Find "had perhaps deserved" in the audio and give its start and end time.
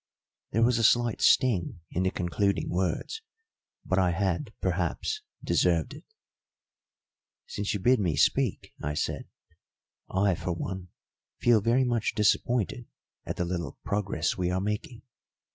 4.09-5.93